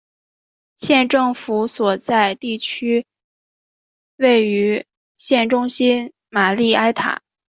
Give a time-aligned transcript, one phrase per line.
[0.77, 2.59] 县政府所在地
[4.17, 7.21] 位于县中心的玛丽埃塔。